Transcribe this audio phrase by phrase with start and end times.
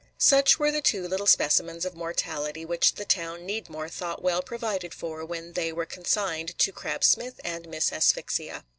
[0.17, 4.95] Such were the two little specimens of mortality which the town Needmore thought well provided
[4.95, 8.65] for when they were consigned to Crab Smith and Miss Asphyxia.